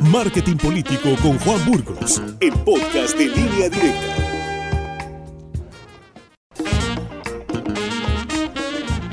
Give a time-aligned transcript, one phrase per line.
[0.00, 4.29] Marketing Político con Juan Burgos, el podcast de línea directa.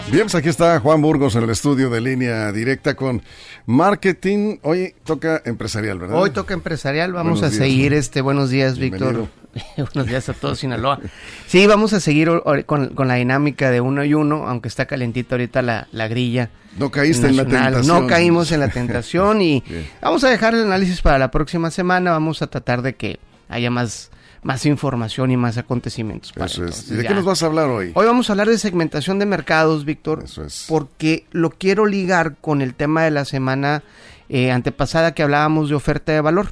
[0.10, 3.22] Bien, pues aquí está Juan Burgos en el estudio de línea directa con
[3.66, 4.58] marketing.
[4.64, 6.18] Hoy toca empresarial, ¿verdad?
[6.18, 7.12] Hoy toca empresarial.
[7.12, 7.58] Vamos Buenos a días.
[7.70, 8.22] seguir este.
[8.22, 9.28] Buenos días, Víctor.
[9.78, 11.00] Buenos días a todos, Sinaloa.
[11.48, 12.30] Sí, vamos a seguir
[12.66, 16.52] con, con la dinámica de uno y uno, aunque está calentita ahorita la, la grilla.
[16.78, 17.88] No caíste en la tentación.
[17.88, 19.88] No caímos en la tentación y Bien.
[20.02, 22.12] vamos a dejar el análisis para la próxima semana.
[22.12, 24.10] Vamos a tratar de que haya más,
[24.48, 26.32] más información y más acontecimientos.
[26.36, 26.58] Eso es.
[26.58, 27.10] entonces ¿Y de ya.
[27.10, 27.92] qué nos vas a hablar hoy?
[27.96, 30.66] Hoy vamos a hablar de segmentación de mercados, Víctor, Eso es.
[30.70, 33.84] porque lo quiero ligar con el tema de la semana
[34.30, 36.48] eh, antepasada que hablábamos de oferta de valor.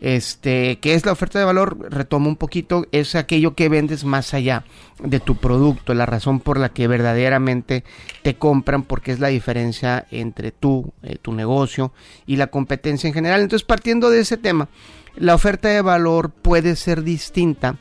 [0.00, 1.90] Este, ¿qué es la oferta de valor?
[1.90, 4.64] Retomo un poquito, es aquello que vendes más allá
[5.02, 7.84] de tu producto, la razón por la que verdaderamente
[8.22, 11.92] te compran, porque es la diferencia entre tú, eh, tu negocio
[12.26, 13.40] y la competencia en general.
[13.40, 14.68] Entonces, partiendo de ese tema,
[15.16, 17.76] la oferta de valor puede ser distinta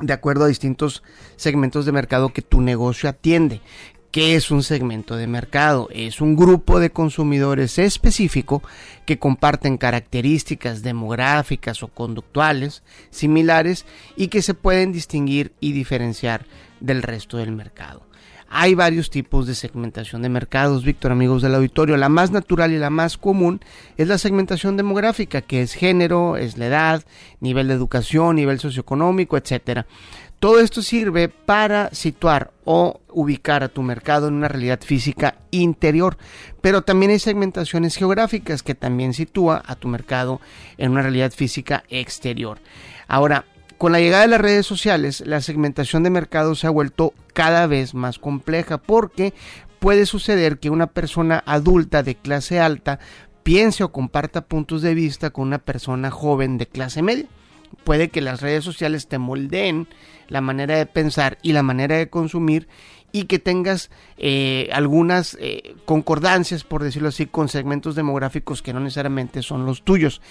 [0.00, 1.02] de acuerdo a distintos
[1.36, 3.60] segmentos de mercado que tu negocio atiende.
[4.12, 5.88] ¿Qué es un segmento de mercado?
[5.90, 8.62] Es un grupo de consumidores específico
[9.06, 16.44] que comparten características demográficas o conductuales similares y que se pueden distinguir y diferenciar
[16.82, 18.06] del resto del mercado.
[18.54, 21.96] Hay varios tipos de segmentación de mercados, Víctor, amigos del auditorio.
[21.96, 23.60] La más natural y la más común
[23.96, 27.02] es la segmentación demográfica, que es género, es la edad,
[27.40, 29.86] nivel de educación, nivel socioeconómico, etcétera.
[30.38, 36.18] Todo esto sirve para situar o ubicar a tu mercado en una realidad física interior,
[36.60, 40.40] pero también hay segmentaciones geográficas que también sitúa a tu mercado
[40.76, 42.58] en una realidad física exterior.
[43.08, 43.44] Ahora,
[43.82, 47.66] con la llegada de las redes sociales, la segmentación de mercado se ha vuelto cada
[47.66, 49.34] vez más compleja porque
[49.80, 53.00] puede suceder que una persona adulta de clase alta
[53.42, 57.26] piense o comparta puntos de vista con una persona joven de clase media.
[57.82, 59.88] Puede que las redes sociales te moldeen
[60.28, 62.68] la manera de pensar y la manera de consumir
[63.10, 68.78] y que tengas eh, algunas eh, concordancias, por decirlo así, con segmentos demográficos que no
[68.78, 70.22] necesariamente son los tuyos.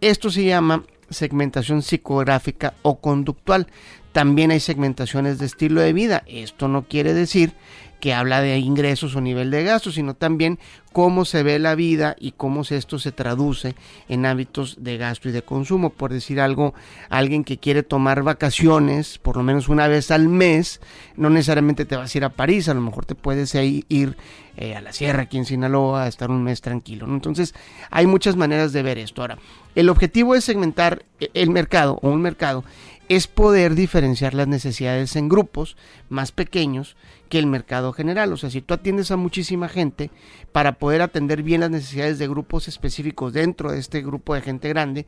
[0.00, 3.66] Esto se llama segmentación psicográfica o conductual.
[4.12, 6.22] También hay segmentaciones de estilo de vida.
[6.26, 7.54] Esto no quiere decir
[8.00, 10.58] que habla de ingresos o nivel de gastos, sino también
[10.92, 13.74] cómo se ve la vida y cómo esto se traduce
[14.08, 15.90] en hábitos de gasto y de consumo.
[15.90, 16.74] Por decir algo,
[17.10, 20.80] alguien que quiere tomar vacaciones por lo menos una vez al mes,
[21.16, 24.16] no necesariamente te vas a ir a París, a lo mejor te puedes ir
[24.56, 27.06] eh, a la sierra aquí en Sinaloa a estar un mes tranquilo.
[27.06, 27.14] ¿no?
[27.14, 27.54] Entonces,
[27.90, 29.20] hay muchas maneras de ver esto.
[29.20, 29.38] Ahora,
[29.74, 32.64] el objetivo de segmentar eh, el mercado o un mercado
[33.08, 35.76] es poder diferenciar las necesidades en grupos
[36.08, 36.96] más pequeños
[37.28, 38.32] que el mercado general.
[38.32, 40.10] O sea, si tú atiendes a muchísima gente,
[40.52, 44.68] para poder atender bien las necesidades de grupos específicos dentro de este grupo de gente
[44.68, 45.06] grande,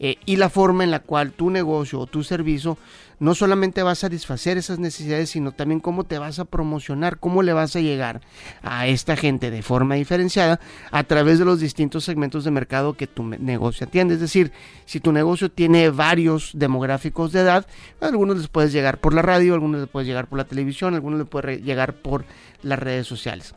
[0.00, 2.78] eh, y la forma en la cual tu negocio o tu servicio
[3.20, 7.42] no solamente va a satisfacer esas necesidades, sino también cómo te vas a promocionar, cómo
[7.42, 8.20] le vas a llegar
[8.62, 10.60] a esta gente de forma diferenciada
[10.92, 14.14] a través de los distintos segmentos de mercado que tu negocio atiende.
[14.14, 14.52] Es decir,
[14.84, 17.66] si tu negocio tiene varios demográficos de edad,
[18.00, 21.18] algunos les puedes llegar por la radio, algunos les puedes llegar por la televisión, algunos
[21.18, 22.24] les puedes llegar por
[22.62, 23.54] las redes sociales.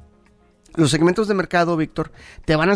[0.76, 2.12] Los segmentos de mercado, Víctor,
[2.46, 2.70] te te van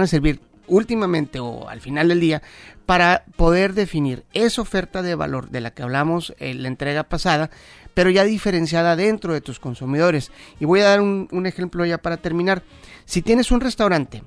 [0.00, 0.40] a servir
[0.70, 2.42] últimamente o al final del día
[2.86, 7.50] para poder definir esa oferta de valor de la que hablamos en la entrega pasada,
[7.92, 10.32] pero ya diferenciada dentro de tus consumidores.
[10.58, 12.62] Y voy a dar un, un ejemplo ya para terminar.
[13.04, 14.22] Si tienes un restaurante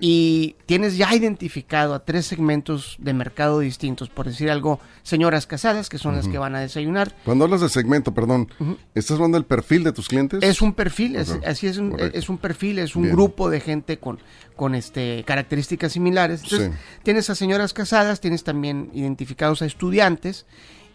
[0.00, 5.88] y tienes ya identificado a tres segmentos de mercado distintos, por decir algo, señoras casadas,
[5.88, 8.48] que son las que van a desayunar, Cuando hablas de segmento, perdón,
[8.94, 10.42] ¿estás hablando del perfil de tus clientes?
[10.42, 12.18] es un perfil, es- así es un, correcto.
[12.18, 13.14] es un perfil, es un Bien.
[13.14, 14.18] grupo de gente con,
[14.54, 16.42] con este características similares.
[16.42, 16.78] Entonces, Sí.
[17.02, 20.46] tienes a señoras casadas, tienes también identificados a estudiantes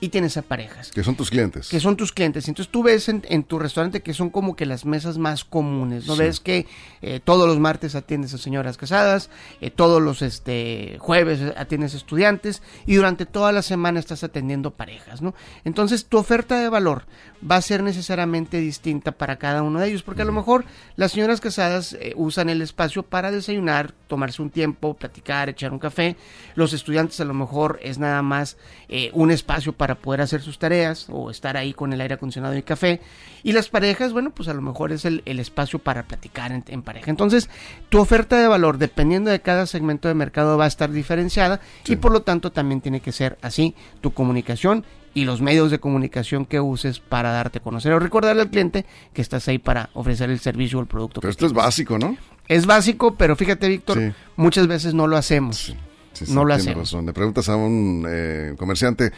[0.03, 0.91] y tienes a parejas.
[0.91, 1.69] Que son tus clientes.
[1.69, 2.47] Que son tus clientes.
[2.47, 6.07] Entonces tú ves en, en tu restaurante que son como que las mesas más comunes.
[6.07, 6.19] ¿No Sí.
[6.19, 6.65] ves que
[7.03, 9.29] eh, todos los martes atiendes a señoras casadas,
[9.61, 14.71] eh, todos los este, jueves atiendes a estudiantes y durante toda la semana estás atendiendo
[14.71, 15.35] parejas, ¿no?
[15.65, 17.05] Entonces tu oferta de valor
[17.49, 20.65] va a ser necesariamente distinta para cada uno de ellos, porque a lo mejor
[20.95, 25.79] las señoras casadas eh, usan el espacio para desayunar, tomarse un tiempo, platicar, echar un
[25.79, 26.15] café.
[26.55, 28.57] Los estudiantes a lo mejor es nada más
[29.13, 32.63] un espacio para poder hacer sus tareas o estar ahí con el aire acondicionado y
[32.63, 33.01] café.
[33.43, 36.63] Y las parejas, bueno, pues a lo mejor es el, el espacio para platicar en,
[36.67, 37.09] en pareja.
[37.09, 37.49] Entonces,
[37.89, 41.95] tu oferta de valor, dependiendo de cada segmento de mercado, va a estar diferenciada y
[41.97, 46.45] por lo tanto también tiene que ser así tu comunicación y los medios de comunicación
[46.45, 50.29] que uses para darte a conocer o recordarle al cliente que estás ahí para ofrecer
[50.29, 51.19] el servicio o el producto.
[51.19, 52.15] Pero que esto es básico, ¿no?
[52.47, 54.11] Es básico, pero fíjate, Víctor, Sí.
[54.37, 55.75] muchas veces no lo hacemos.
[56.29, 56.79] no lo hacemos.
[56.91, 57.05] razón.
[57.05, 59.11] Le preguntas a un eh, comerciante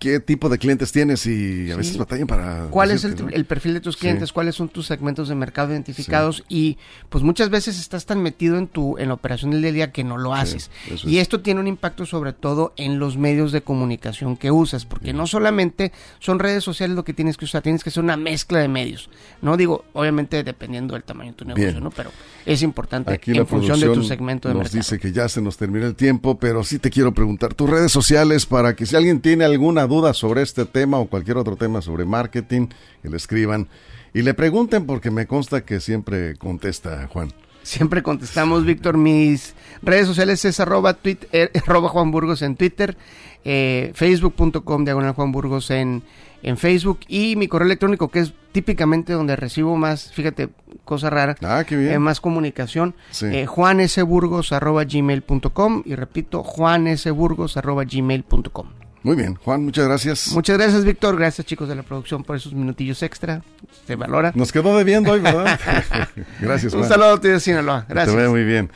[0.00, 2.68] qué tipo de clientes tienes y a veces batallan para...
[2.70, 3.36] ¿Cuál es el, decirte, ¿no?
[3.38, 4.00] el perfil de tus Sí.
[4.00, 4.32] clientes?
[4.32, 6.42] ¿Cuáles son tus segmentos de mercado identificados?
[6.48, 6.78] Y
[7.10, 9.92] pues muchas veces estás tan metido en tu en la operación del día a día
[9.92, 10.70] que no lo haces.
[11.04, 11.22] y es.
[11.22, 15.26] esto tiene un impacto sobre todo en los medios de comunicación que usas, porque no
[15.26, 18.68] solamente son redes sociales lo que tienes que usar, tienes que hacer una mezcla de
[18.68, 19.10] medios.
[19.42, 21.84] No digo, obviamente dependiendo del tamaño de tu negocio, Bien.
[21.84, 21.90] ¿no?
[21.90, 22.10] Pero
[22.46, 24.78] es importante Aquí en la función de tu segmento de nos mercado.
[24.78, 27.92] dice que ya se nos termina el tiempo, pero sí te quiero preguntar tus redes
[27.92, 31.82] sociales para que si alguien tiene alguna duda sobre este tema o cualquier otro tema
[31.82, 32.68] sobre marketing,
[33.02, 33.68] que le escriban
[34.14, 37.30] y le pregunten porque me consta que siempre contesta Juan.
[37.62, 38.96] Siempre contestamos, Víctor.
[38.96, 42.96] Mis redes sociales es arroba, tuit- eh, arroba Juan Burgos en Twitter,
[43.44, 46.02] eh, facebook.com diagonal Juan Burgos en,
[46.42, 50.48] en Facebook y mi correo electrónico que es típicamente donde recibo más, fíjate,
[50.86, 51.92] cosa rara, Ah, qué bien.
[51.92, 53.26] eh, más comunicación, Sí.
[53.26, 58.66] eh, juansburgos arroba gmail.com y repito, juansburgos arroba gmail.com.
[59.02, 60.28] Muy bien, Juan, muchas gracias.
[60.32, 61.16] Muchas gracias, Víctor.
[61.16, 63.42] Gracias, chicos de la producción, por esos minutillos extra.
[63.86, 64.32] Se valora.
[64.34, 65.58] Nos quedó debiendo hoy, ¿verdad?
[66.40, 66.90] gracias, Un Juan.
[66.90, 67.86] saludo de Sinaloa.
[67.86, 68.14] Te Gracias.
[68.16, 68.70] veo muy bien.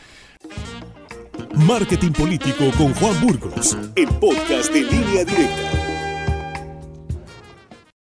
[1.54, 5.83] Marketing Político con Juan Burgos, el podcast de línea directa.